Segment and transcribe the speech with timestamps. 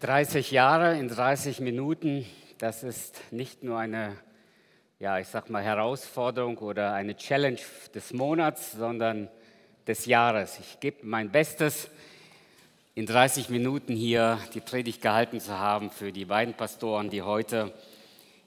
[0.00, 2.26] 30 Jahre in 30 Minuten,
[2.58, 4.16] das ist nicht nur eine,
[4.98, 7.60] ja, ich sag mal Herausforderung oder eine Challenge
[7.94, 9.28] des Monats, sondern
[9.86, 10.58] des Jahres.
[10.58, 11.88] Ich gebe mein Bestes,
[12.96, 17.72] in 30 Minuten hier die Predigt gehalten zu haben für die beiden Pastoren, die heute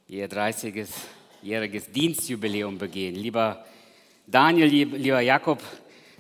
[0.08, 3.16] ihr 30-jähriges Dienstjubiläum begehen.
[3.16, 3.66] Lieber
[4.26, 5.62] Daniel, lieber Jakob,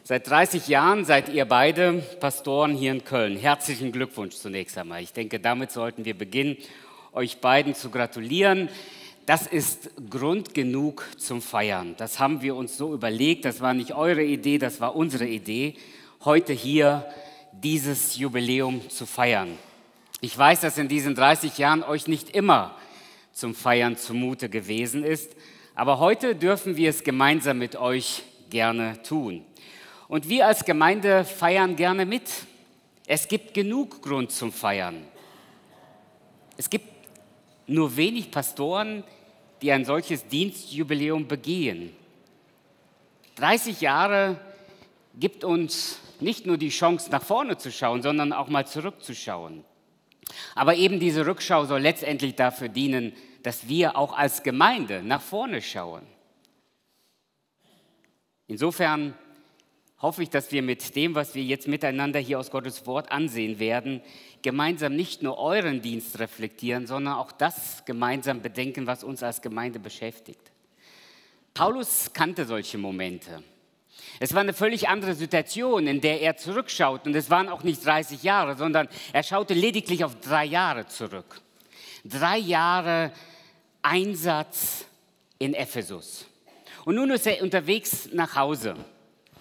[0.07, 3.35] Seit 30 Jahren seid ihr beide Pastoren hier in Köln.
[3.35, 5.03] Herzlichen Glückwunsch zunächst einmal.
[5.03, 6.55] Ich denke, damit sollten wir beginnen,
[7.11, 8.69] euch beiden zu gratulieren.
[9.25, 11.95] Das ist Grund genug zum Feiern.
[11.97, 13.43] Das haben wir uns so überlegt.
[13.43, 15.75] Das war nicht eure Idee, das war unsere Idee,
[16.23, 17.05] heute hier
[17.51, 19.57] dieses Jubiläum zu feiern.
[20.21, 22.77] Ich weiß, dass in diesen 30 Jahren euch nicht immer
[23.33, 25.35] zum Feiern zumute gewesen ist,
[25.75, 29.43] aber heute dürfen wir es gemeinsam mit euch gerne tun.
[30.07, 32.29] Und wir als Gemeinde feiern gerne mit.
[33.05, 35.05] Es gibt genug Grund zum Feiern.
[36.55, 36.87] Es gibt
[37.67, 39.03] nur wenig Pastoren,
[39.61, 41.95] die ein solches Dienstjubiläum begehen.
[43.35, 44.39] 30 Jahre
[45.15, 49.63] gibt uns nicht nur die Chance, nach vorne zu schauen, sondern auch mal zurückzuschauen.
[50.55, 55.61] Aber eben diese Rückschau soll letztendlich dafür dienen, dass wir auch als Gemeinde nach vorne
[55.61, 56.01] schauen.
[58.47, 59.13] Insofern
[60.01, 63.59] hoffe ich, dass wir mit dem, was wir jetzt miteinander hier aus Gottes Wort ansehen
[63.59, 64.01] werden,
[64.41, 69.79] gemeinsam nicht nur euren Dienst reflektieren, sondern auch das gemeinsam bedenken, was uns als Gemeinde
[69.79, 70.51] beschäftigt.
[71.53, 73.43] Paulus kannte solche Momente.
[74.19, 77.05] Es war eine völlig andere Situation, in der er zurückschaut.
[77.07, 81.41] Und es waren auch nicht 30 Jahre, sondern er schaute lediglich auf drei Jahre zurück.
[82.03, 83.11] Drei Jahre
[83.81, 84.85] Einsatz
[85.39, 86.25] in Ephesus.
[86.85, 88.75] Und nun ist er unterwegs nach Hause.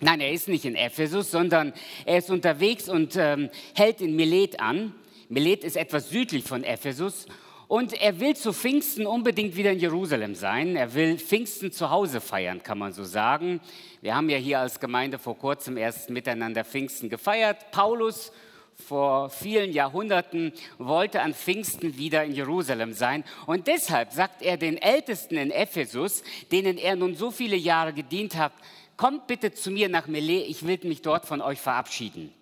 [0.01, 1.73] Nein, er ist nicht in Ephesus, sondern
[2.05, 4.95] er ist unterwegs und ähm, hält in Milet an.
[5.29, 7.27] Milet ist etwas südlich von Ephesus
[7.69, 10.77] und er will zu Pfingsten unbedingt wieder in Jerusalem sein.
[10.77, 13.61] Er will Pfingsten zu Hause feiern, kann man so sagen.
[14.03, 17.71] Wir haben ja hier als Gemeinde vor kurzem erst miteinander Pfingsten gefeiert.
[17.71, 18.33] Paulus
[18.77, 23.25] vor vielen Jahrhunderten wollte an Pfingsten wieder in Jerusalem sein.
[23.47, 28.37] Und deshalb sagt er den Ältesten in Ephesus, denen er nun so viele Jahre gedient
[28.37, 28.53] hat,
[28.97, 32.33] kommt bitte zu mir nach Milet, ich will mich dort von euch verabschieden.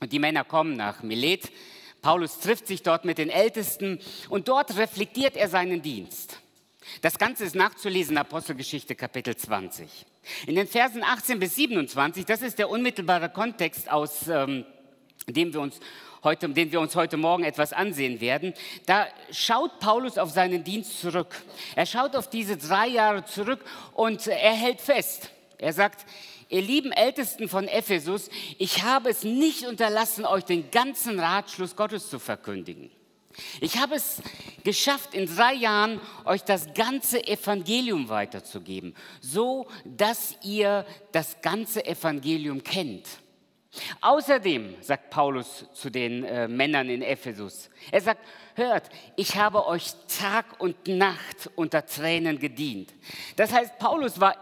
[0.00, 1.50] Und die Männer kommen nach Milet.
[2.02, 6.38] Paulus trifft sich dort mit den Ältesten und dort reflektiert er seinen Dienst.
[7.02, 10.06] Das Ganze ist nachzulesen Apostelgeschichte Kapitel 20.
[10.46, 14.64] In den Versen 18 bis 27, das ist der unmittelbare Kontext, aus ähm,
[15.28, 15.80] dem wir uns
[16.22, 18.54] heute, den wir uns heute Morgen etwas ansehen werden,
[18.86, 21.34] da schaut Paulus auf seinen Dienst zurück.
[21.74, 23.64] Er schaut auf diese drei Jahre zurück
[23.94, 25.30] und er hält fest.
[25.58, 26.06] Er sagt,
[26.48, 28.28] ihr lieben Ältesten von Ephesus,
[28.58, 32.90] ich habe es nicht unterlassen, euch den ganzen Ratschluss Gottes zu verkündigen.
[33.60, 34.22] Ich habe es
[34.64, 42.62] geschafft, in drei Jahren euch das ganze Evangelium weiterzugeben, so dass ihr das ganze Evangelium
[42.62, 43.06] kennt.
[44.00, 48.20] Außerdem sagt Paulus zu den äh, Männern in Ephesus, er sagt,
[48.54, 52.94] hört, ich habe euch Tag und Nacht unter Tränen gedient.
[53.36, 54.34] Das heißt, Paulus war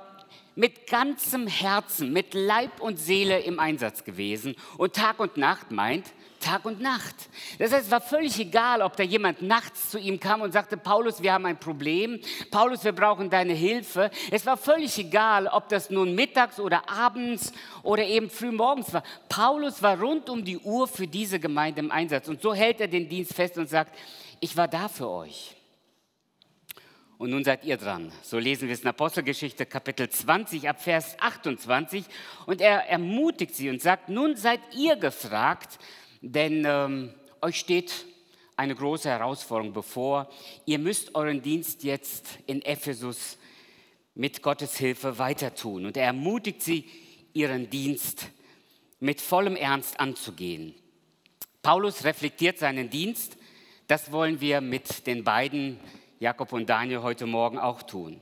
[0.54, 4.54] mit ganzem Herzen, mit Leib und Seele im Einsatz gewesen.
[4.78, 6.06] Und Tag und Nacht meint
[6.44, 7.14] Tag und Nacht.
[7.58, 10.76] Das heißt, es war völlig egal, ob da jemand nachts zu ihm kam und sagte,
[10.76, 12.20] Paulus, wir haben ein Problem.
[12.50, 14.10] Paulus, wir brauchen deine Hilfe.
[14.30, 19.02] Es war völlig egal, ob das nun mittags oder abends oder eben früh morgens war.
[19.30, 22.28] Paulus war rund um die Uhr für diese Gemeinde im Einsatz.
[22.28, 23.96] Und so hält er den Dienst fest und sagt,
[24.40, 25.56] ich war da für euch.
[27.24, 28.12] Und nun seid ihr dran.
[28.20, 32.04] So lesen wir es in Apostelgeschichte Kapitel 20 ab Vers 28.
[32.44, 35.78] Und er ermutigt sie und sagt, nun seid ihr gefragt,
[36.20, 38.04] denn ähm, euch steht
[38.56, 40.30] eine große Herausforderung bevor.
[40.66, 43.38] Ihr müsst euren Dienst jetzt in Ephesus
[44.14, 45.86] mit Gottes Hilfe weiter tun.
[45.86, 46.84] Und er ermutigt sie,
[47.32, 48.26] ihren Dienst
[49.00, 50.74] mit vollem Ernst anzugehen.
[51.62, 53.38] Paulus reflektiert seinen Dienst.
[53.86, 55.80] Das wollen wir mit den beiden
[56.18, 58.20] Jakob und Daniel heute Morgen auch tun.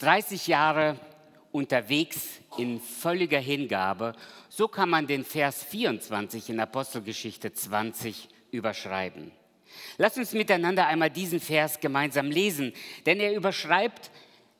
[0.00, 0.98] 30 Jahre
[1.52, 4.14] unterwegs in völliger Hingabe,
[4.48, 9.32] so kann man den Vers 24 in Apostelgeschichte 20 überschreiben.
[9.96, 12.72] Lass uns miteinander einmal diesen Vers gemeinsam lesen,
[13.06, 14.10] denn er überschreibt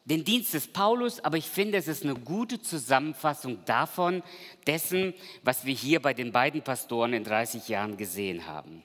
[0.09, 4.23] den Dienst des Paulus, aber ich finde, es ist eine gute Zusammenfassung davon,
[4.67, 5.13] dessen,
[5.43, 8.83] was wir hier bei den beiden Pastoren in 30 Jahren gesehen haben.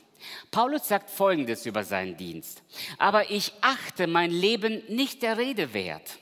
[0.51, 2.61] Paulus sagt Folgendes über seinen Dienst.
[2.97, 6.19] Aber ich achte mein Leben nicht der Rede wert.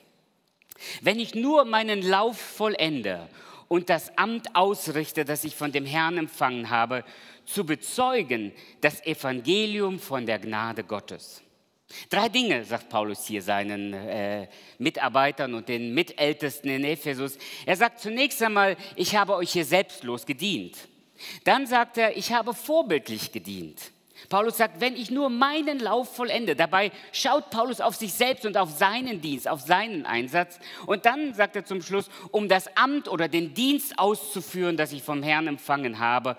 [1.02, 3.28] Wenn ich nur meinen Lauf vollende
[3.68, 7.04] und das Amt ausrichte, das ich von dem Herrn empfangen habe,
[7.46, 8.52] zu bezeugen
[8.82, 11.42] das Evangelium von der Gnade Gottes.
[12.10, 14.48] Drei Dinge, sagt Paulus hier seinen äh,
[14.78, 17.38] Mitarbeitern und den Mitältesten in Ephesus.
[17.66, 20.78] Er sagt zunächst einmal, ich habe euch hier selbstlos gedient.
[21.44, 23.92] Dann sagt er, ich habe vorbildlich gedient.
[24.30, 28.58] Paulus sagt, wenn ich nur meinen Lauf vollende, dabei schaut Paulus auf sich selbst und
[28.58, 30.60] auf seinen Dienst, auf seinen Einsatz.
[30.86, 35.04] Und dann sagt er zum Schluss, um das Amt oder den Dienst auszuführen, das ich
[35.04, 36.38] vom Herrn empfangen habe.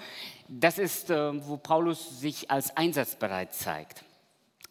[0.48, 4.04] Das ist, äh, wo Paulus sich als einsatzbereit zeigt.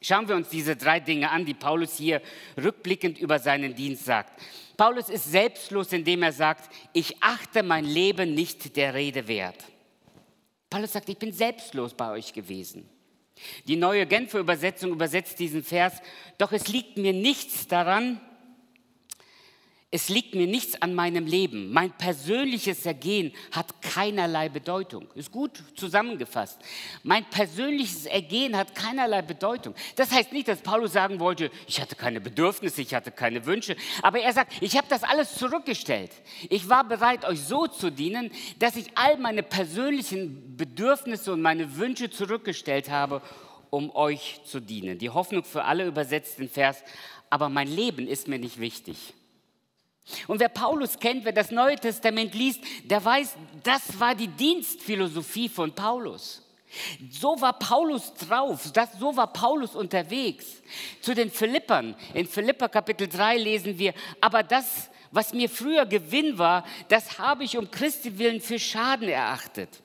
[0.02, 2.22] Schauen wir uns diese drei Dinge an, die Paulus hier
[2.62, 4.42] rückblickend über seinen Dienst sagt.
[4.76, 9.58] Paulus ist selbstlos, indem er sagt, ich achte mein Leben nicht der Rede wert.
[10.72, 12.90] Paulus sagt, ich bin selbstlos bei euch gewesen.
[13.68, 15.94] Die neue Genfer Übersetzung übersetzt diesen Vers,
[16.38, 18.20] doch es liegt mir nichts daran,
[19.94, 21.70] es liegt mir nichts an meinem Leben.
[21.74, 25.10] Mein persönliches Ergehen hat keinerlei Bedeutung.
[25.16, 26.62] Ist gut zusammengefasst.
[27.04, 29.76] Mein persönliches Ergehen hat keinerlei Bedeutung.
[29.98, 33.76] Das heißt nicht, dass Paulus sagen wollte, ich hatte keine Bedürfnisse, ich hatte keine Wünsche.
[34.02, 36.12] Aber er sagt, ich habe das alles zurückgestellt.
[36.50, 41.76] Ich war bereit, euch so zu dienen, dass ich all meine persönlichen Bedürfnisse und meine
[41.76, 43.22] Wünsche zurückgestellt habe,
[43.70, 45.00] um euch zu dienen.
[45.00, 46.82] Die Hoffnung für alle übersetzt den Vers,
[47.30, 49.14] aber mein Leben ist mir nicht wichtig.
[50.28, 55.50] Und wer Paulus kennt, wer das Neue Testament liest, der weiß, das war die Dienstphilosophie
[55.50, 56.42] von Paulus.
[57.10, 60.62] So war Paulus drauf, das, so war Paulus unterwegs.
[61.02, 66.38] Zu den Philippern, in Philippa Kapitel 3 lesen wir, aber das, was mir früher Gewinn
[66.38, 69.82] war, das habe ich um Christi willen für Schaden erachtet.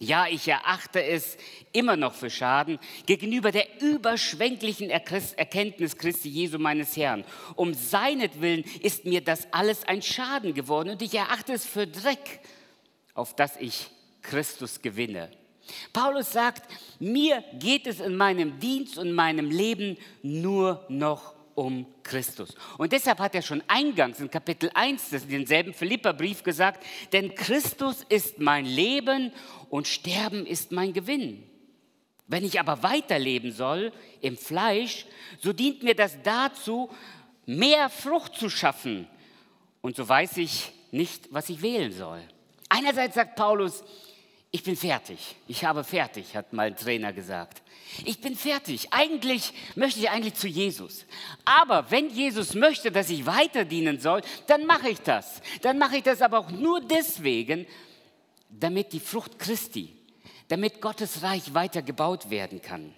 [0.00, 1.36] Ja, ich erachte es
[1.72, 7.24] immer noch für Schaden gegenüber der überschwänglichen Erkenntnis Christi Jesu meines Herrn.
[7.54, 12.40] Um seinetwillen ist mir das alles ein Schaden geworden und ich erachte es für Dreck,
[13.14, 13.88] auf das ich
[14.22, 15.30] Christus gewinne.
[15.92, 16.68] Paulus sagt,
[16.98, 22.54] mir geht es in meinem Dienst und meinem Leben nur noch um Christus.
[22.78, 28.04] Und deshalb hat er schon eingangs in Kapitel 1 des denselben Philipperbrief gesagt, denn Christus
[28.08, 29.32] ist mein Leben
[29.70, 31.42] und Sterben ist mein Gewinn.
[32.26, 35.06] Wenn ich aber weiterleben soll im Fleisch,
[35.38, 36.90] so dient mir das dazu,
[37.46, 39.06] mehr Frucht zu schaffen.
[39.82, 42.22] Und so weiß ich nicht, was ich wählen soll.
[42.68, 43.84] Einerseits sagt Paulus,
[44.54, 45.34] ich bin fertig.
[45.48, 47.60] Ich habe fertig, hat mein Trainer gesagt.
[48.04, 48.92] Ich bin fertig.
[48.92, 51.06] Eigentlich möchte ich eigentlich zu Jesus.
[51.44, 55.42] Aber wenn Jesus möchte, dass ich weiter dienen soll, dann mache ich das.
[55.62, 57.66] Dann mache ich das aber auch nur deswegen,
[58.48, 59.92] damit die Frucht Christi,
[60.46, 62.94] damit Gottes Reich weiter gebaut werden kann.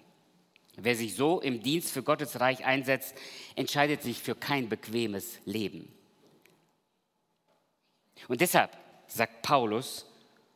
[0.75, 3.15] Wer sich so im Dienst für Gottes Reich einsetzt,
[3.55, 5.91] entscheidet sich für kein bequemes Leben.
[8.27, 8.77] Und deshalb
[9.07, 10.05] sagt Paulus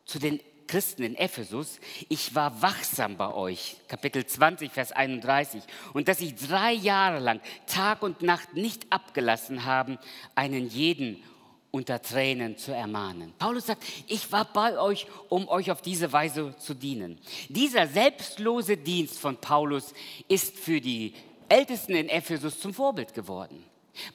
[0.05, 0.39] zu den
[0.71, 6.33] Christen in Ephesus, ich war wachsam bei euch, Kapitel 20, Vers 31, und dass ich
[6.33, 9.99] drei Jahre lang Tag und Nacht nicht abgelassen haben,
[10.33, 11.21] einen jeden
[11.71, 13.33] unter Tränen zu ermahnen.
[13.37, 17.19] Paulus sagt, ich war bei euch, um euch auf diese Weise zu dienen.
[17.49, 19.93] Dieser selbstlose Dienst von Paulus
[20.29, 21.13] ist für die
[21.49, 23.61] Ältesten in Ephesus zum Vorbild geworden.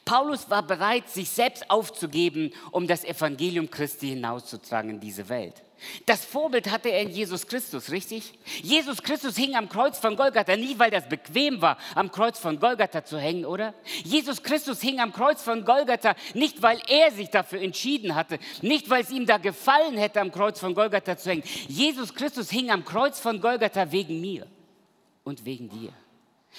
[0.07, 5.66] Paulus war bereit, sich selbst aufzugeben, um das Evangelium Christi hinauszutragen in diese Welt.
[6.07, 8.33] Das Vorbild hatte er in Jesus Christus, richtig?
[8.63, 12.59] Jesus Christus hing am Kreuz von Golgatha, nicht weil das bequem war, am Kreuz von
[12.59, 13.75] Golgatha zu hängen, oder?
[14.05, 18.89] Jesus Christus hing am Kreuz von Golgatha, nicht weil er sich dafür entschieden hatte, nicht
[18.89, 21.45] weil es ihm da gefallen hätte, am Kreuz von Golgatha zu hängen.
[21.69, 24.47] Jesus Christus hing am Kreuz von Golgatha wegen mir
[25.25, 25.93] und wegen dir.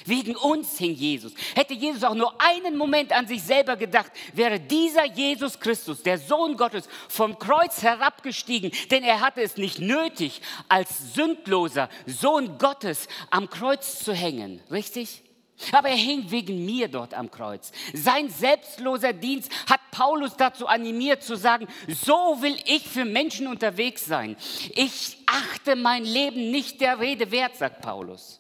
[0.06, 1.34] Wegen uns hing Jesus.
[1.56, 6.18] Hätte Jesus auch nur einen Moment an sich selber gedacht, wäre dieser Jesus Christus, der
[6.18, 13.08] Sohn Gottes, vom Kreuz herabgestiegen, denn er hatte es nicht nötig, als sündloser Sohn Gottes
[13.30, 14.62] am Kreuz zu hängen.
[14.72, 15.24] Richtig?
[15.72, 17.72] Aber er hing wegen mir dort am Kreuz.
[17.94, 24.06] Sein selbstloser Dienst hat Paulus dazu animiert zu sagen, so will ich für Menschen unterwegs
[24.06, 24.38] sein.
[24.76, 28.40] Ich achte mein Leben nicht der Rede wert, sagt Paulus.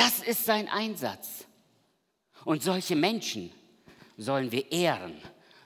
[0.00, 1.44] Das ist sein Einsatz.
[2.46, 3.52] Und solche Menschen
[4.16, 5.12] sollen wir ehren.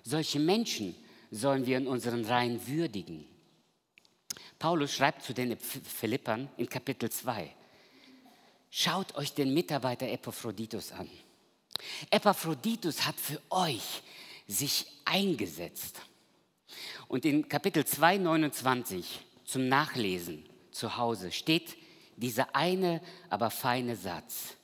[0.02, 0.96] Solche Menschen
[1.30, 3.28] sollen wir in unseren Reihen würdigen.
[4.58, 7.48] Paulus schreibt zu den Philippern in Kapitel 2.
[8.70, 11.08] Schaut euch den Mitarbeiter Epaphroditus an.
[12.10, 14.02] Epaphroditus hat für euch
[14.48, 16.00] sich eingesetzt.
[17.06, 21.76] Und in Kapitel 2, 29 zum Nachlesen zu Hause steht
[22.16, 24.56] dieser eine, aber feine Satz.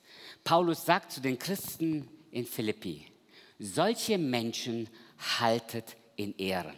[0.43, 3.05] Paulus sagt zu den Christen in Philippi,
[3.59, 4.89] solche Menschen
[5.39, 6.75] haltet in Ehren.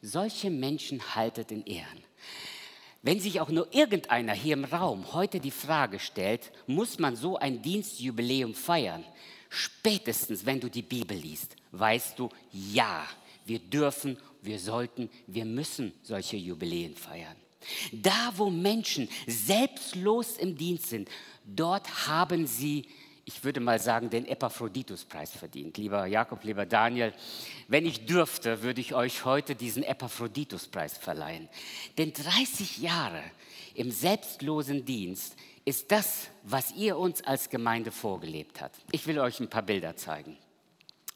[0.00, 2.02] Solche Menschen haltet in Ehren.
[3.02, 7.36] Wenn sich auch nur irgendeiner hier im Raum heute die Frage stellt, muss man so
[7.36, 9.04] ein Dienstjubiläum feiern?
[9.48, 13.06] Spätestens, wenn du die Bibel liest, weißt du, ja,
[13.44, 17.36] wir dürfen, wir sollten, wir müssen solche Jubiläen feiern.
[17.92, 21.08] Da, wo Menschen selbstlos im Dienst sind,
[21.44, 22.86] dort haben sie
[23.24, 25.78] ich würde mal sagen, den Epaphroditus-Preis verdient.
[25.78, 27.12] Lieber Jakob, lieber Daniel,
[27.68, 31.48] wenn ich dürfte, würde ich euch heute diesen Epaphroditus-Preis verleihen.
[31.98, 33.22] Denn 30 Jahre
[33.74, 38.76] im selbstlosen Dienst ist das, was ihr uns als Gemeinde vorgelebt habt.
[38.90, 40.36] Ich will euch ein paar Bilder zeigen.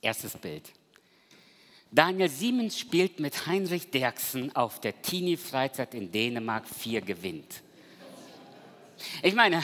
[0.00, 0.73] Erstes Bild.
[1.97, 7.62] Daniel Siemens spielt mit Heinrich Derksen auf der Teenie-Freizeit in Dänemark 4 gewinnt.
[9.23, 9.62] Ich meine,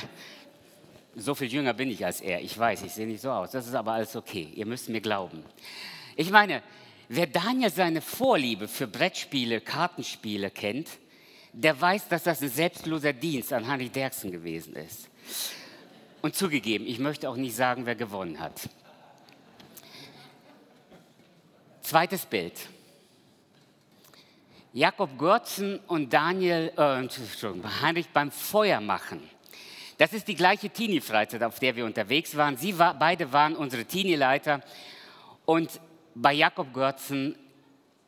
[1.14, 2.40] so viel jünger bin ich als er.
[2.40, 3.50] Ich weiß, ich sehe nicht so aus.
[3.50, 4.48] Das ist aber alles okay.
[4.54, 5.44] Ihr müsst mir glauben.
[6.16, 6.62] Ich meine,
[7.10, 10.88] wer Daniel seine Vorliebe für Brettspiele, Kartenspiele kennt,
[11.52, 15.10] der weiß, dass das ein selbstloser Dienst an Hanni Derksen gewesen ist.
[16.22, 18.70] Und zugegeben, ich möchte auch nicht sagen, wer gewonnen hat.
[21.92, 22.54] Zweites Bild.
[24.72, 27.06] Jakob Görzen und Daniel, äh,
[27.82, 29.20] Heinrich beim Feuer machen.
[29.98, 32.56] Das ist die gleiche Teenie-Freizeit, auf der wir unterwegs waren.
[32.56, 34.62] Sie war, beide waren unsere Teenie-Leiter.
[35.44, 35.80] Und
[36.14, 37.36] bei Jakob Görzen,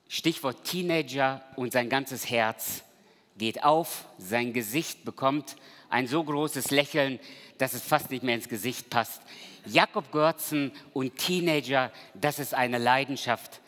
[0.09, 2.85] Stichwort Teenager und sein ganzes Herz
[3.37, 5.57] geht auf, sein Gesicht bekommt
[5.91, 7.21] ein so großes Lächeln,
[7.59, 9.21] dass es fast nicht mehr ins Gesicht passt.
[9.67, 13.61] Jakob Görzen und Teenager, das ist eine Leidenschaft,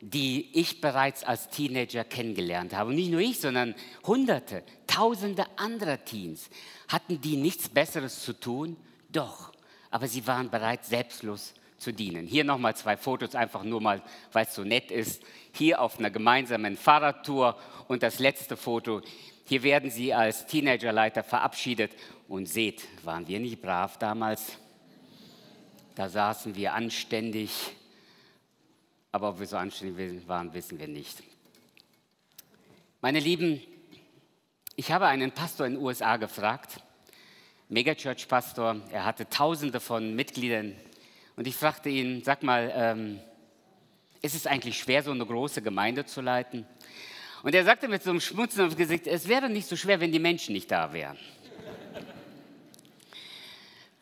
[0.00, 2.90] die ich bereits als Teenager kennengelernt habe.
[2.90, 3.74] Und nicht nur ich, sondern
[4.06, 6.50] Hunderte, Tausende anderer Teens.
[6.88, 8.76] Hatten die nichts Besseres zu tun?
[9.10, 9.52] Doch,
[9.90, 12.26] aber sie waren bereit, selbstlos zu dienen.
[12.26, 14.02] Hier nochmal zwei Fotos, einfach nur mal,
[14.32, 15.22] weil es so nett ist.
[15.52, 19.02] Hier auf einer gemeinsamen Fahrradtour und das letzte Foto.
[19.44, 21.92] Hier werden sie als Teenagerleiter verabschiedet.
[22.28, 24.58] Und seht, waren wir nicht brav damals?
[25.94, 27.50] Da saßen wir anständig
[29.12, 31.22] aber ob wir so anständig waren, wissen wir nicht.
[33.00, 33.60] Meine Lieben,
[34.76, 36.80] ich habe einen Pastor in den USA gefragt,
[37.68, 40.74] Megachurch-Pastor, er hatte tausende von Mitgliedern
[41.36, 43.20] und ich fragte ihn, sag mal, ähm,
[44.22, 46.66] ist es eigentlich schwer, so eine große Gemeinde zu leiten?
[47.42, 50.10] Und er sagte mit so einem Schmutzen aufs Gesicht, es wäre nicht so schwer, wenn
[50.10, 51.16] die Menschen nicht da wären.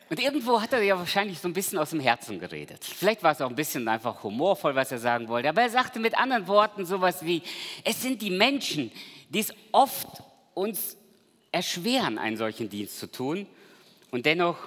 [0.09, 2.83] Und irgendwo hat er ja wahrscheinlich so ein bisschen aus dem Herzen geredet.
[2.83, 5.49] Vielleicht war es auch ein bisschen einfach humorvoll, was er sagen wollte.
[5.49, 7.41] Aber er sagte mit anderen Worten sowas wie,
[7.83, 8.91] es sind die Menschen,
[9.29, 10.23] die es oft
[10.53, 10.95] uns
[11.51, 13.47] erschweren, einen solchen Dienst zu tun.
[14.11, 14.57] Und dennoch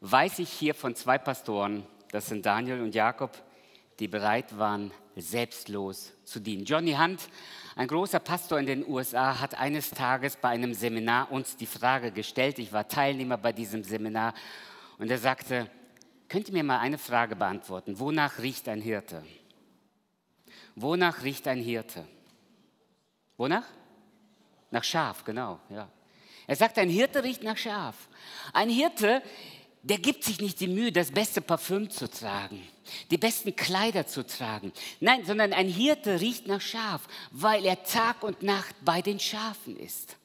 [0.00, 3.30] weiß ich hier von zwei Pastoren, das sind Daniel und Jakob,
[4.00, 6.64] die bereit waren, selbstlos zu dienen.
[6.64, 7.20] Johnny Hunt,
[7.78, 12.10] ein großer Pastor in den USA, hat eines Tages bei einem Seminar uns die Frage
[12.10, 14.34] gestellt, ich war Teilnehmer bei diesem Seminar,
[14.98, 15.70] und er sagte,
[16.28, 19.22] könnt ihr mir mal eine Frage beantworten, wonach riecht ein Hirte?
[20.74, 22.04] Wonach riecht ein Hirte?
[23.36, 23.66] Wonach?
[24.72, 25.88] Nach Schaf, genau, ja.
[26.48, 28.08] Er sagt, ein Hirte riecht nach Schaf.
[28.52, 29.22] Ein Hirte
[29.88, 32.62] der gibt sich nicht die Mühe, das beste Parfüm zu tragen,
[33.10, 34.72] die besten Kleider zu tragen.
[35.00, 39.78] Nein, sondern ein Hirte riecht nach Schaf, weil er Tag und Nacht bei den Schafen
[39.78, 40.16] ist.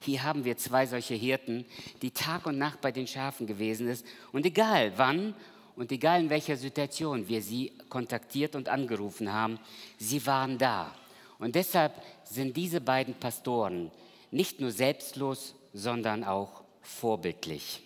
[0.00, 1.64] Hier haben wir zwei solche Hirten,
[2.02, 4.04] die Tag und Nacht bei den Schafen gewesen ist.
[4.32, 5.34] Und egal wann
[5.76, 9.58] und egal in welcher Situation wir sie kontaktiert und angerufen haben,
[9.98, 10.94] sie waren da.
[11.38, 11.92] Und deshalb
[12.24, 13.90] sind diese beiden Pastoren
[14.30, 17.85] nicht nur selbstlos, sondern auch vorbildlich.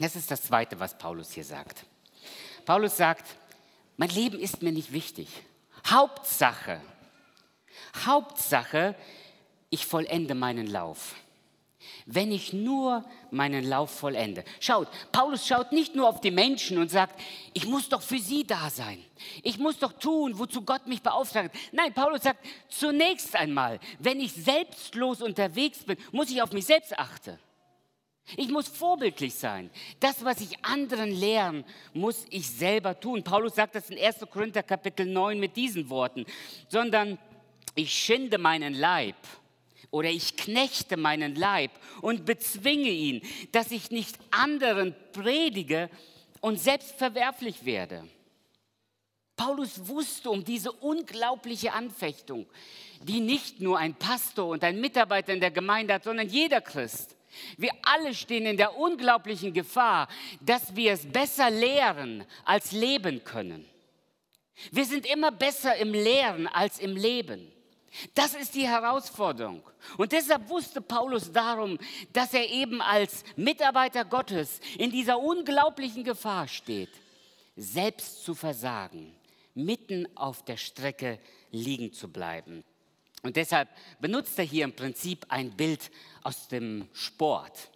[0.00, 1.84] Das ist das Zweite, was Paulus hier sagt.
[2.64, 3.36] Paulus sagt,
[3.98, 5.28] mein Leben ist mir nicht wichtig.
[5.86, 6.80] Hauptsache,
[8.06, 8.94] Hauptsache,
[9.68, 11.14] ich vollende meinen Lauf.
[12.06, 14.42] Wenn ich nur meinen Lauf vollende.
[14.58, 17.20] Schaut, Paulus schaut nicht nur auf die Menschen und sagt,
[17.52, 19.04] ich muss doch für sie da sein.
[19.42, 21.54] Ich muss doch tun, wozu Gott mich beauftragt.
[21.72, 26.98] Nein, Paulus sagt, zunächst einmal, wenn ich selbstlos unterwegs bin, muss ich auf mich selbst
[26.98, 27.38] achten.
[28.36, 29.70] Ich muss vorbildlich sein.
[29.98, 33.24] Das, was ich anderen lehren, muss ich selber tun.
[33.24, 34.20] Paulus sagt das in 1.
[34.30, 36.26] Korinther Kapitel 9 mit diesen Worten,
[36.68, 37.18] sondern
[37.74, 39.16] ich schinde meinen Leib
[39.90, 41.72] oder ich knechte meinen Leib
[42.02, 43.22] und bezwinge ihn,
[43.52, 45.90] dass ich nicht anderen predige
[46.40, 48.06] und selbst verwerflich werde.
[49.36, 52.46] Paulus wusste um diese unglaubliche Anfechtung,
[53.02, 57.16] die nicht nur ein Pastor und ein Mitarbeiter in der Gemeinde hat, sondern jeder Christ.
[57.56, 60.08] Wir alle stehen in der unglaublichen Gefahr,
[60.40, 63.64] dass wir es besser lehren als leben können.
[64.72, 67.50] Wir sind immer besser im Lehren als im Leben.
[68.14, 69.62] Das ist die Herausforderung.
[69.96, 71.78] Und deshalb wusste Paulus darum,
[72.12, 76.90] dass er eben als Mitarbeiter Gottes in dieser unglaublichen Gefahr steht,
[77.56, 79.14] selbst zu versagen,
[79.54, 81.18] mitten auf der Strecke
[81.50, 82.64] liegen zu bleiben.
[83.22, 83.68] Und deshalb
[84.00, 85.90] benutzt er hier im Prinzip ein Bild
[86.22, 87.70] aus dem Sport.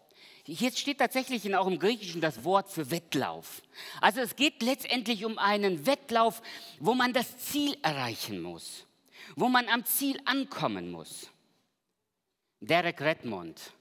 [0.46, 3.62] Hier steht tatsächlich auch im Griechischen das Wort für Wettlauf.
[4.00, 6.42] Also es geht letztendlich um einen Wettlauf,
[6.80, 8.86] wo man das Ziel erreichen muss
[9.36, 11.30] wo man am Ziel ankommen muss.
[12.60, 13.72] Derek Redmond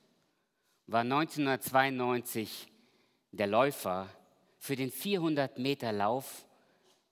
[0.87, 2.67] war 1992
[3.31, 4.09] der Läufer
[4.57, 6.45] für den 400 Meter Lauf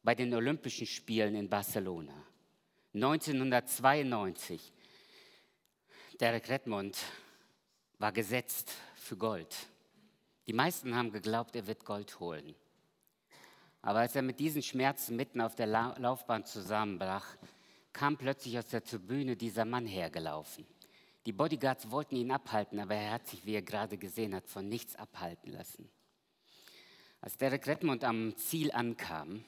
[0.04, 2.14] bei den Olympischen Spielen in Barcelona.
[2.94, 4.74] 1992.
[6.20, 6.98] Derek Redmond
[8.00, 9.56] war gesetzt für Gold.
[10.48, 12.54] Die meisten haben geglaubt, er wird Gold holen.
[13.82, 17.26] Aber als er mit diesen Schmerzen mitten auf der Laufbahn zusammenbrach,
[17.94, 20.68] kam plötzlich aus der Tribüne dieser Mann hergelaufen.
[21.26, 24.68] Die Bodyguards wollten ihn abhalten, aber er hat sich, wie er gerade gesehen hat, von
[24.68, 25.90] nichts abhalten lassen.
[27.22, 29.46] Als Derek Redmond am Ziel ankam,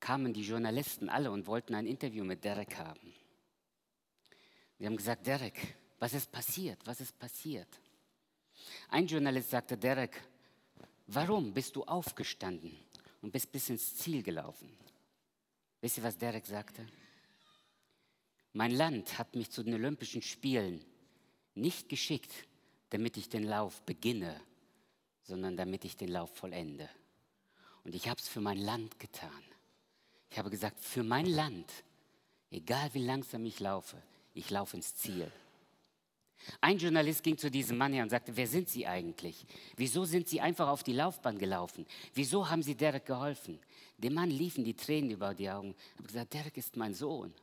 [0.00, 3.14] kamen die Journalisten alle und wollten ein Interview mit Derek haben.
[4.78, 6.78] Sie haben gesagt, Derek, was ist passiert?
[6.84, 7.68] Was ist passiert?
[8.88, 10.20] Ein Journalist sagte, Derek,
[11.06, 12.76] warum bist du aufgestanden
[13.22, 14.76] und bist bis ins Ziel gelaufen?
[15.80, 16.86] Wisst ihr, was Derek sagte?
[18.52, 20.84] Mein Land hat mich zu den Olympischen Spielen
[21.54, 22.32] nicht geschickt,
[22.90, 24.40] damit ich den Lauf beginne,
[25.22, 26.88] sondern damit ich den Lauf vollende.
[27.84, 29.42] Und ich habe es für mein Land getan.
[30.30, 31.70] Ich habe gesagt, für mein Land,
[32.50, 33.96] egal wie langsam ich laufe,
[34.34, 35.30] ich laufe ins Ziel.
[36.60, 39.46] Ein Journalist ging zu diesem Mann her und sagte, wer sind Sie eigentlich?
[39.76, 41.86] Wieso sind Sie einfach auf die Laufbahn gelaufen?
[42.14, 43.58] Wieso haben Sie Derek geholfen?
[43.98, 45.74] Dem Mann liefen die Tränen über die Augen.
[45.94, 47.34] Er hat gesagt, Derek ist mein Sohn.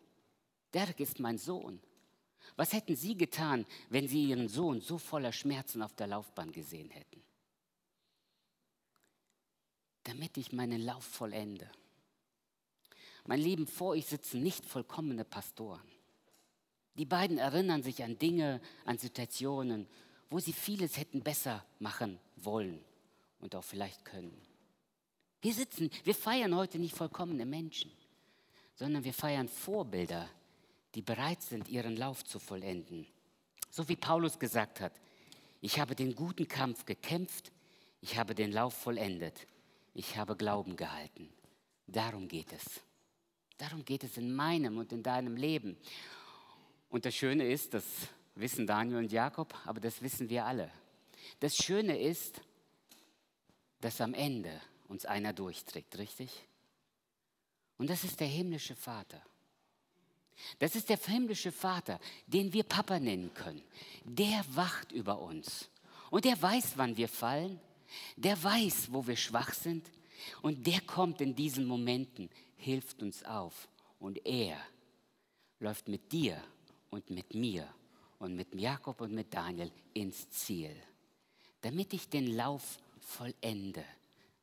[0.73, 1.81] Derek ist mein Sohn.
[2.55, 6.89] Was hätten Sie getan, wenn Sie Ihren Sohn so voller Schmerzen auf der Laufbahn gesehen
[6.89, 7.21] hätten?
[10.03, 11.69] Damit ich meinen Lauf vollende.
[13.25, 15.87] Mein Lieben, vor euch sitzen nicht vollkommene Pastoren.
[16.95, 19.87] Die beiden erinnern sich an Dinge, an Situationen,
[20.29, 22.83] wo sie vieles hätten besser machen wollen
[23.39, 24.39] und auch vielleicht können.
[25.41, 27.91] Wir sitzen, wir feiern heute nicht vollkommene Menschen,
[28.75, 30.29] sondern wir feiern Vorbilder,
[30.95, 33.07] die bereit sind, ihren Lauf zu vollenden.
[33.69, 34.93] So wie Paulus gesagt hat,
[35.61, 37.51] ich habe den guten Kampf gekämpft,
[38.01, 39.47] ich habe den Lauf vollendet,
[39.93, 41.29] ich habe Glauben gehalten.
[41.87, 42.81] Darum geht es.
[43.57, 45.77] Darum geht es in meinem und in deinem Leben.
[46.89, 47.83] Und das Schöne ist, das
[48.35, 50.71] wissen Daniel und Jakob, aber das wissen wir alle.
[51.39, 52.41] Das Schöne ist,
[53.81, 56.29] dass am Ende uns einer durchträgt, richtig?
[57.77, 59.21] Und das ist der himmlische Vater.
[60.59, 63.63] Das ist der himmlische Vater, den wir Papa nennen können.
[64.03, 65.69] Der wacht über uns.
[66.09, 67.59] Und der weiß, wann wir fallen.
[68.15, 69.89] Der weiß, wo wir schwach sind.
[70.41, 73.67] Und der kommt in diesen Momenten, hilft uns auf.
[73.99, 74.57] Und er
[75.59, 76.41] läuft mit dir
[76.89, 77.67] und mit mir
[78.19, 80.75] und mit Jakob und mit Daniel ins Ziel,
[81.61, 83.83] damit ich den Lauf vollende.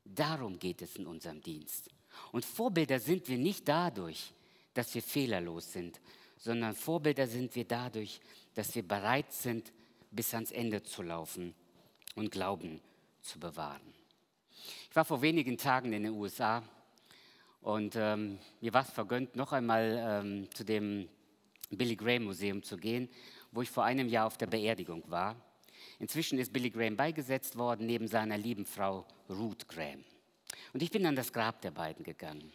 [0.04, 1.88] Darum geht es in unserem Dienst.
[2.32, 4.32] Und Vorbilder sind wir nicht dadurch,
[4.74, 6.00] dass wir fehlerlos sind,
[6.36, 8.20] sondern Vorbilder sind wir dadurch,
[8.54, 9.72] dass wir bereit sind,
[10.10, 11.54] bis ans Ende zu laufen
[12.16, 12.80] und Glauben
[13.20, 13.99] zu bewahren.
[14.88, 16.62] Ich war vor wenigen Tagen in den USA
[17.60, 21.08] und ähm, mir war es vergönnt, noch einmal ähm, zu dem
[21.70, 23.08] Billy Graham Museum zu gehen,
[23.52, 25.36] wo ich vor einem Jahr auf der Beerdigung war.
[25.98, 30.04] Inzwischen ist Billy Graham beigesetzt worden neben seiner lieben Frau Ruth Graham.
[30.72, 32.52] Und ich bin an das Grab der beiden gegangen.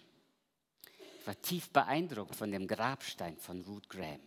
[1.20, 4.20] Ich war tief beeindruckt von dem Grabstein von Ruth Graham.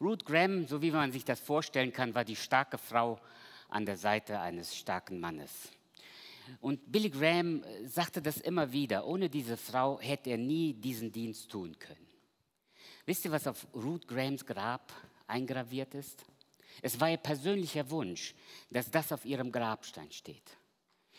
[0.00, 3.18] Ruth Graham, so wie man sich das vorstellen kann, war die starke Frau
[3.68, 5.70] an der Seite eines starken Mannes.
[6.60, 11.50] Und Billy Graham sagte das immer wieder, ohne diese Frau hätte er nie diesen Dienst
[11.50, 12.06] tun können.
[13.04, 14.92] Wisst ihr, was auf Ruth Grahams Grab
[15.26, 16.24] eingraviert ist?
[16.80, 18.34] Es war ihr persönlicher Wunsch,
[18.70, 20.56] dass das auf ihrem Grabstein steht.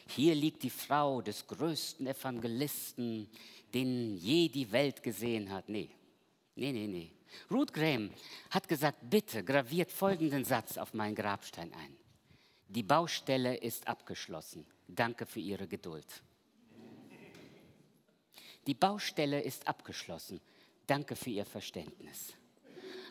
[0.07, 3.29] Hier liegt die Frau des größten Evangelisten,
[3.73, 5.69] den je die Welt gesehen hat.
[5.69, 5.89] Nee,
[6.55, 7.11] nee, nee, nee.
[7.49, 8.11] Ruth Graham
[8.49, 11.95] hat gesagt, bitte graviert folgenden Satz auf meinen Grabstein ein.
[12.67, 14.65] Die Baustelle ist abgeschlossen.
[14.95, 16.05] Danke für Ihre Geduld.
[18.67, 20.39] Die Baustelle ist abgeschlossen.
[20.87, 22.33] Danke für Ihr Verständnis.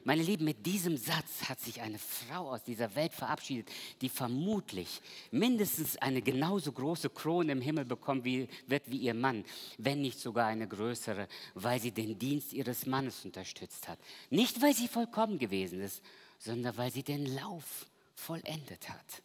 [0.05, 5.01] Meine Lieben, mit diesem Satz hat sich eine Frau aus dieser Welt verabschiedet, die vermutlich
[5.31, 9.45] mindestens eine genauso große Krone im Himmel bekommen wie, wird wie ihr Mann,
[9.79, 14.01] wenn nicht sogar eine größere, weil sie den Dienst ihres Mannes unterstützt hat.
[14.29, 16.03] Nicht, weil sie vollkommen gewesen ist,
[16.39, 19.23] sondern weil sie den Lauf vollendet hat.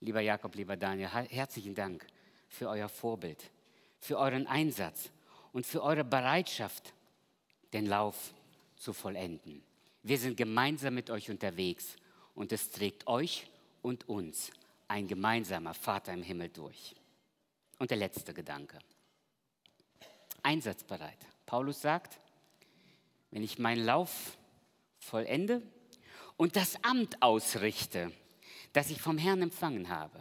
[0.00, 2.06] Lieber Jakob, lieber Daniel, herzlichen Dank
[2.48, 3.50] für euer Vorbild,
[4.00, 5.10] für euren Einsatz
[5.52, 6.94] und für eure Bereitschaft,
[7.74, 8.32] den Lauf
[8.76, 9.62] zu vollenden.
[10.02, 11.96] Wir sind gemeinsam mit euch unterwegs
[12.34, 13.50] und es trägt euch
[13.82, 14.50] und uns
[14.88, 16.94] ein gemeinsamer Vater im Himmel durch.
[17.78, 18.78] Und der letzte Gedanke.
[20.42, 21.18] Einsatzbereit.
[21.44, 22.18] Paulus sagt,
[23.30, 24.38] wenn ich meinen Lauf
[24.98, 25.60] vollende
[26.38, 28.12] und das Amt ausrichte,
[28.72, 30.20] das ich vom Herrn empfangen habe.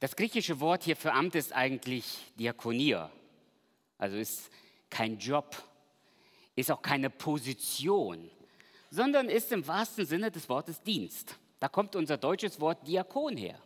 [0.00, 3.10] Das griechische Wort hier für Amt ist eigentlich Diakonia,
[3.98, 4.50] also ist
[4.90, 5.56] kein Job,
[6.56, 8.30] ist auch keine Position,
[8.90, 11.38] sondern ist im wahrsten Sinne des Wortes Dienst.
[11.60, 13.60] Da kommt unser deutsches Wort Diakon her.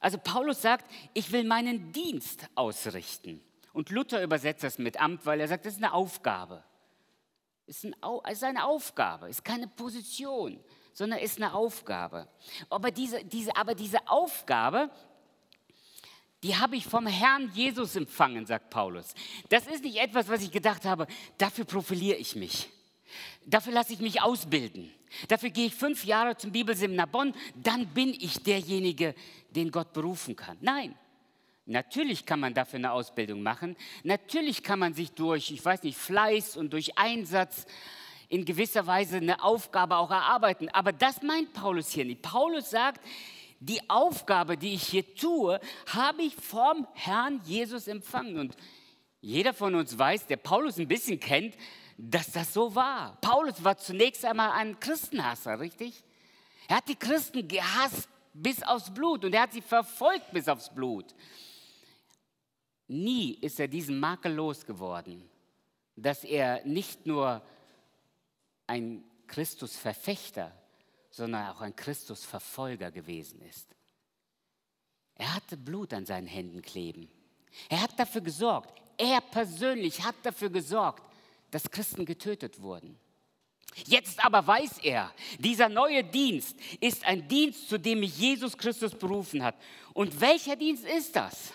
[0.00, 3.42] Also Paulus sagt, ich will meinen Dienst ausrichten.
[3.72, 6.64] Und Luther übersetzt das mit Amt, weil er sagt, das ist eine Aufgabe.
[7.66, 10.62] Es ist, eine Aufgabe, ist keine Position,
[10.94, 12.26] sondern ist eine Aufgabe.
[12.70, 14.90] Aber diese, diese, aber diese Aufgabe
[16.44, 19.14] die habe ich vom Herrn Jesus empfangen, sagt Paulus.
[19.48, 21.06] Das ist nicht etwas, was ich gedacht habe,
[21.38, 22.68] dafür profiliere ich mich.
[23.46, 24.92] Dafür lasse ich mich ausbilden.
[25.28, 29.14] Dafür gehe ich fünf Jahre zum Bibelseminar Bonn, dann bin ich derjenige,
[29.50, 30.58] den Gott berufen kann.
[30.60, 30.94] Nein,
[31.64, 33.74] natürlich kann man dafür eine Ausbildung machen.
[34.02, 37.64] Natürlich kann man sich durch, ich weiß nicht, Fleiß und durch Einsatz
[38.34, 40.68] in gewisser Weise eine Aufgabe auch erarbeiten.
[40.70, 42.20] Aber das meint Paulus hier nicht.
[42.20, 43.00] Paulus sagt,
[43.60, 48.40] die Aufgabe, die ich hier tue, habe ich vom Herrn Jesus empfangen.
[48.40, 48.56] Und
[49.20, 51.54] jeder von uns weiß, der Paulus ein bisschen kennt,
[51.96, 53.16] dass das so war.
[53.20, 56.02] Paulus war zunächst einmal ein Christenhasser, richtig?
[56.66, 60.74] Er hat die Christen gehasst bis aufs Blut und er hat sie verfolgt bis aufs
[60.74, 61.14] Blut.
[62.88, 65.22] Nie ist er diesen Makel losgeworden,
[65.94, 67.40] dass er nicht nur
[68.66, 70.52] ein Christusverfechter,
[71.10, 73.74] sondern auch ein Christusverfolger gewesen ist.
[75.16, 77.08] Er hatte Blut an seinen Händen kleben.
[77.68, 81.02] Er hat dafür gesorgt, er persönlich hat dafür gesorgt,
[81.50, 82.98] dass Christen getötet wurden.
[83.86, 88.94] Jetzt aber weiß er, dieser neue Dienst ist ein Dienst, zu dem mich Jesus Christus
[88.94, 89.56] berufen hat.
[89.92, 91.54] Und welcher Dienst ist das?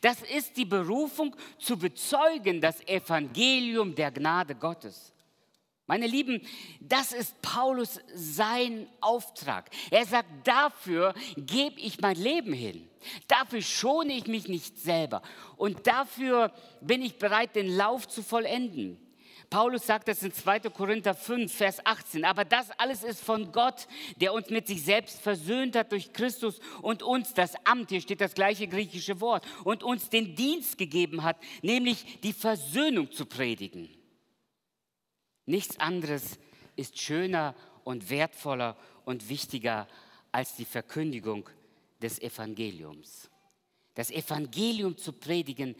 [0.00, 5.12] Das ist die Berufung zu bezeugen, das Evangelium der Gnade Gottes.
[5.88, 6.42] Meine Lieben,
[6.80, 9.70] das ist Paulus sein Auftrag.
[9.90, 12.88] Er sagt, dafür gebe ich mein Leben hin.
[13.28, 15.22] Dafür schone ich mich nicht selber.
[15.56, 18.98] Und dafür bin ich bereit, den Lauf zu vollenden.
[19.48, 20.58] Paulus sagt das in 2.
[20.70, 22.24] Korinther 5, Vers 18.
[22.24, 26.58] Aber das alles ist von Gott, der uns mit sich selbst versöhnt hat durch Christus
[26.82, 31.22] und uns das Amt, hier steht das gleiche griechische Wort, und uns den Dienst gegeben
[31.22, 33.88] hat, nämlich die Versöhnung zu predigen.
[35.46, 36.38] Nichts anderes
[36.74, 37.54] ist schöner
[37.84, 39.88] und wertvoller und wichtiger
[40.32, 41.48] als die Verkündigung
[42.02, 43.30] des Evangeliums.
[43.94, 45.76] Das Evangelium zu predigen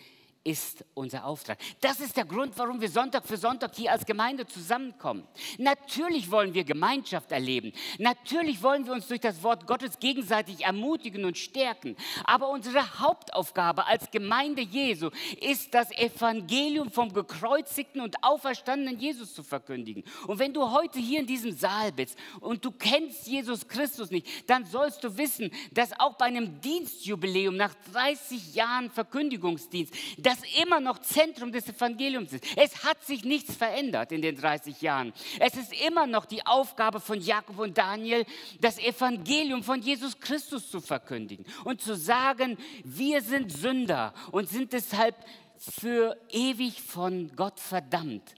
[0.47, 1.59] ist unser Auftrag.
[1.81, 5.27] Das ist der Grund, warum wir Sonntag für Sonntag hier als Gemeinde zusammenkommen.
[5.59, 7.73] Natürlich wollen wir Gemeinschaft erleben.
[7.99, 11.97] Natürlich wollen wir uns durch das Wort Gottes gegenseitig ermutigen und stärken.
[12.25, 19.43] Aber unsere Hauptaufgabe als Gemeinde Jesu ist, das Evangelium vom gekreuzigten und auferstandenen Jesus zu
[19.43, 20.05] verkündigen.
[20.29, 24.49] Und wenn du heute hier in diesem Saal bist und du kennst Jesus Christus nicht,
[24.49, 30.62] dann sollst du wissen, dass auch bei einem Dienstjubiläum nach 30 Jahren Verkündigungsdienst, dass das
[30.62, 32.44] immer noch Zentrum des Evangeliums ist.
[32.57, 35.12] Es hat sich nichts verändert in den 30 Jahren.
[35.38, 38.25] Es ist immer noch die Aufgabe von Jakob und Daniel,
[38.61, 44.72] das Evangelium von Jesus Christus zu verkündigen und zu sagen, wir sind Sünder und sind
[44.72, 45.16] deshalb
[45.59, 48.35] für ewig von Gott verdammt.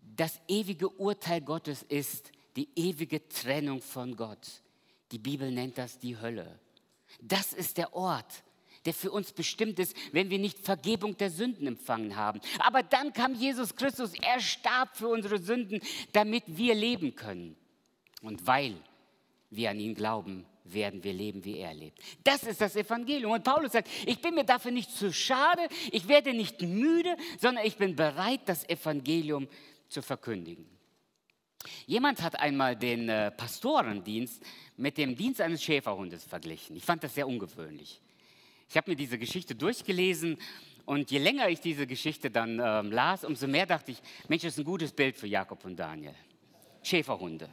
[0.00, 4.62] Das ewige Urteil Gottes ist die ewige Trennung von Gott.
[5.12, 6.58] Die Bibel nennt das die Hölle.
[7.20, 8.42] Das ist der Ort,
[8.84, 12.40] der für uns bestimmt ist, wenn wir nicht Vergebung der Sünden empfangen haben.
[12.58, 15.80] Aber dann kam Jesus Christus, er starb für unsere Sünden,
[16.12, 17.56] damit wir leben können.
[18.22, 18.74] Und weil
[19.50, 21.98] wir an ihn glauben, werden wir leben, wie er lebt.
[22.24, 23.32] Das ist das Evangelium.
[23.32, 27.64] Und Paulus sagt, ich bin mir dafür nicht zu schade, ich werde nicht müde, sondern
[27.64, 29.48] ich bin bereit, das Evangelium
[29.88, 30.66] zu verkündigen.
[31.86, 34.42] Jemand hat einmal den äh, Pastorendienst
[34.76, 36.76] mit dem Dienst eines Schäferhundes verglichen.
[36.76, 38.00] Ich fand das sehr ungewöhnlich.
[38.68, 40.38] Ich habe mir diese Geschichte durchgelesen
[40.88, 44.54] Und je länger ich diese Geschichte dann ähm, las, umso mehr dachte ich, Mensch, das
[44.54, 46.14] ist ein gutes Bild für Jakob und Daniel.
[46.82, 47.50] Schäferhunde.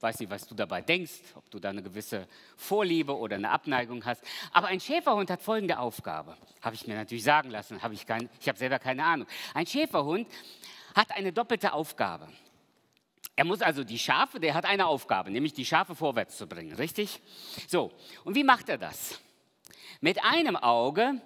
[0.00, 2.28] Weiß nicht, was du dabei denkst, ob du da eine gewisse
[2.58, 4.22] Vorliebe oder eine Abneigung hast.
[4.52, 6.36] Aber ein Schäferhund hat folgende Aufgabe.
[6.60, 9.26] Habe ich mir natürlich sagen lassen, habe ich, kein, ich habe selber keine Ahnung.
[9.54, 10.28] Ein Schäferhund
[10.94, 12.28] hat eine doppelte Aufgabe.
[13.40, 16.74] Er muss also die Schafe, der hat eine Aufgabe, nämlich die Schafe vorwärts zu bringen,
[16.74, 17.20] richtig?
[17.68, 17.90] So,
[18.22, 19.18] und wie macht er das?
[20.02, 21.22] Mit einem Auge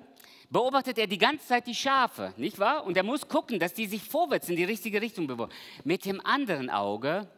[0.48, 2.84] beobachtet er die ganze Zeit die Schafe, nicht wahr?
[2.84, 5.50] Und er muss gucken, dass die sich vorwärts in die richtige Richtung bewegen.
[5.82, 7.28] Mit dem anderen Auge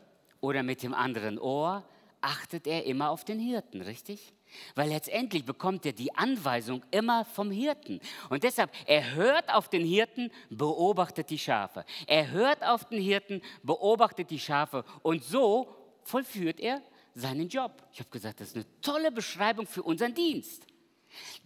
[0.42, 1.82] oder mit dem anderen Ohr
[2.20, 4.34] achtet er immer auf den Hirten, richtig?
[4.74, 8.00] Weil letztendlich bekommt er die Anweisung immer vom Hirten.
[8.30, 11.84] Und deshalb, er hört auf den Hirten, beobachtet die Schafe.
[12.06, 14.84] Er hört auf den Hirten, beobachtet die Schafe.
[15.02, 16.82] Und so vollführt er
[17.14, 17.82] seinen Job.
[17.92, 20.66] Ich habe gesagt, das ist eine tolle Beschreibung für unseren Dienst.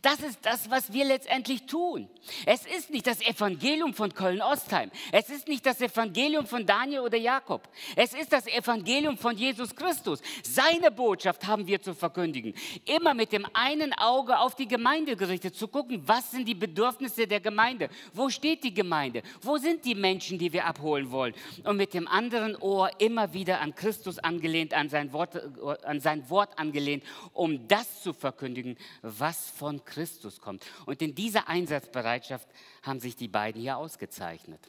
[0.03, 2.09] Das ist das, was wir letztendlich tun.
[2.47, 4.91] Es ist nicht das Evangelium von Köln-Ostheim.
[5.13, 7.69] Es ist nicht das Evangelium von Daniel oder Jakob.
[7.97, 10.23] Es ist das Evangelium von Jesus Christus.
[10.43, 12.55] Seine Botschaft haben wir zu verkündigen.
[12.87, 17.27] Immer mit dem einen Auge auf die Gemeinde gerichtet, zu gucken, was sind die Bedürfnisse
[17.27, 17.91] der Gemeinde?
[18.15, 19.23] Wo steht die Gemeinde?
[19.43, 21.35] Wo sind die Menschen, die wir abholen wollen?
[21.65, 25.37] Und mit dem anderen Ohr immer wieder an Christus angelehnt, an sein Wort,
[25.85, 30.65] an sein Wort angelehnt, um das zu verkündigen, was von Christus kommt.
[30.87, 32.49] Und in dieser Einsatzbereitschaft
[32.83, 34.61] haben sich die beiden hier ausgezeichnet.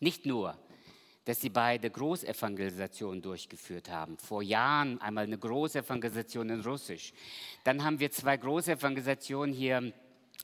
[0.00, 0.56] Nicht nur,
[1.24, 4.18] dass sie beide Großevangelisationen durchgeführt haben.
[4.18, 7.12] Vor Jahren einmal eine Großevangelisation in Russisch.
[7.64, 9.92] Dann haben wir zwei Großevangelisationen hier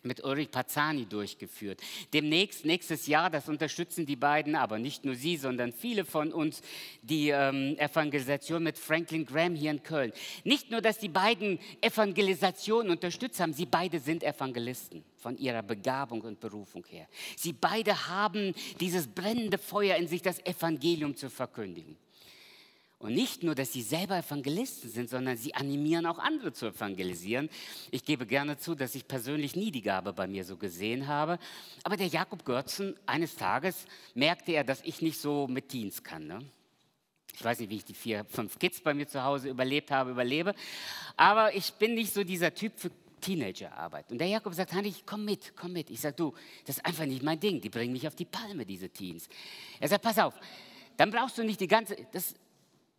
[0.03, 1.81] mit Ulrich Pazani durchgeführt.
[2.12, 6.62] Demnächst, nächstes Jahr, das unterstützen die beiden, aber nicht nur sie, sondern viele von uns,
[7.03, 10.12] die ähm, Evangelisation mit Franklin Graham hier in Köln.
[10.44, 16.20] Nicht nur, dass die beiden Evangelisationen unterstützt haben, sie beide sind Evangelisten von ihrer Begabung
[16.20, 17.09] und Berufung her.
[17.37, 21.96] Sie beide haben dieses brennende Feuer in sich, das Evangelium zu verkündigen.
[23.00, 27.48] Und nicht nur, dass sie selber Evangelisten sind, sondern sie animieren auch andere zu evangelisieren.
[27.92, 31.38] Ich gebe gerne zu, dass ich persönlich nie die Gabe bei mir so gesehen habe.
[31.84, 36.26] Aber der Jakob Görzen, eines Tages merkte er, dass ich nicht so mit Teens kann.
[36.26, 36.40] Ne?
[37.32, 40.11] Ich weiß nicht, wie ich die vier, fünf Kids bei mir zu Hause überlebt habe,
[40.11, 40.52] überlebe.
[41.16, 44.11] Aber ich bin nicht so dieser Typ für Teenagerarbeit.
[44.11, 45.88] Und der Jakob sagt, Hanni, komm mit, komm mit.
[45.90, 46.34] Ich sage, du,
[46.66, 47.61] das ist einfach nicht mein Ding.
[47.61, 49.28] Die bringen mich auf die Palme, diese Teens.
[49.78, 50.34] Er sagt, pass auf,
[50.96, 52.34] dann brauchst du nicht die ganze, das,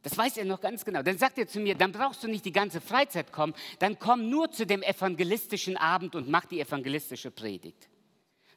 [0.01, 1.03] das weiß er noch ganz genau.
[1.03, 4.29] Dann sagt er zu mir, dann brauchst du nicht die ganze Freizeit kommen, dann komm
[4.29, 7.89] nur zu dem evangelistischen Abend und mach die evangelistische Predigt.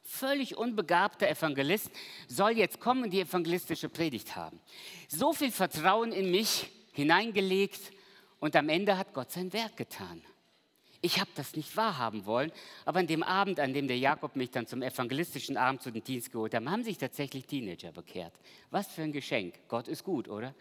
[0.05, 1.89] Völlig unbegabter Evangelist
[2.27, 4.59] soll jetzt kommen und die evangelistische Predigt haben.
[5.07, 7.79] So viel Vertrauen in mich hineingelegt
[8.39, 10.21] und am Ende hat Gott sein Werk getan.
[11.01, 12.51] Ich habe das nicht wahrhaben wollen,
[12.85, 16.03] aber an dem Abend, an dem der Jakob mich dann zum evangelistischen Abend zu den
[16.03, 18.33] Teens geholt hat, haben sich tatsächlich Teenager bekehrt.
[18.71, 19.55] Was für ein Geschenk.
[19.67, 20.55] Gott ist gut, oder?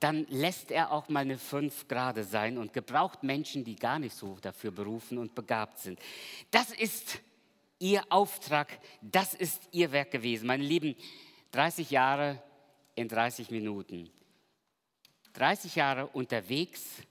[0.00, 4.14] Dann lässt er auch mal eine fünf Grade sein und gebraucht Menschen, die gar nicht
[4.14, 5.98] so dafür berufen und begabt sind.
[6.50, 7.20] Das ist
[7.78, 10.46] ihr Auftrag, das ist ihr Werk gewesen.
[10.46, 10.94] Meine Lieben,
[11.52, 12.42] 30 Jahre
[12.94, 14.10] in 30 Minuten.
[15.32, 17.02] 30 Jahre unterwegs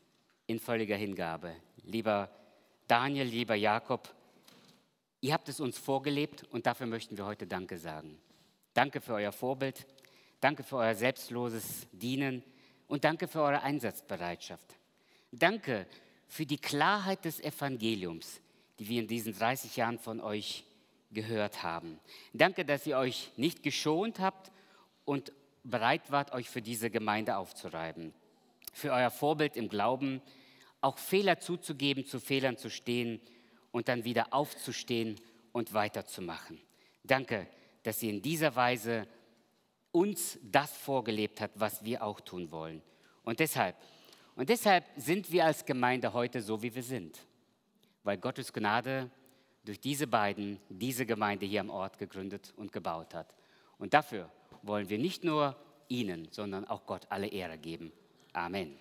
[0.48, 1.56] in völliger Hingabe.
[1.84, 2.30] Lieber
[2.88, 4.14] Daniel, lieber Jakob,
[5.22, 8.18] ihr habt es uns vorgelebt und dafür möchten wir heute Danke sagen.
[8.74, 9.86] Danke für euer Vorbild,
[10.40, 12.44] danke für euer selbstloses Dienen
[12.88, 14.76] und danke für eure Einsatzbereitschaft.
[15.32, 15.88] Danke
[16.28, 18.42] für die Klarheit des Evangeliums,
[18.80, 20.66] die wir in diesen 30 Jahren von euch
[21.12, 22.00] gehört haben.
[22.34, 24.52] Danke, dass ihr euch nicht geschont habt
[25.06, 25.32] und
[25.64, 28.14] bereit wart, euch für diese Gemeinde aufzureiben.
[28.74, 30.22] Für euer Vorbild im Glauben,
[30.82, 33.22] auch Fehler zuzugeben, zu Fehlern zu stehen
[33.72, 35.20] und dann wieder aufzustehen
[35.52, 36.62] und weiterzumachen.
[37.04, 37.48] Danke,
[37.84, 39.08] dass ihr in dieser Weise
[39.92, 42.82] uns das vorgelebt hat, was wir auch tun wollen.
[43.24, 43.76] Und deshalb,
[44.36, 47.20] und deshalb sind wir als Gemeinde heute so, wie wir sind,
[48.04, 49.10] weil Gottes Gnade
[49.66, 53.34] durch diese beiden diese Gemeinde hier am Ort gegründet und gebaut hat.
[53.78, 54.30] Und dafür
[54.62, 55.56] wollen wir nicht nur
[55.90, 57.92] ihnen, sondern auch Gott alle Ehre geben.
[58.34, 58.78] Amen.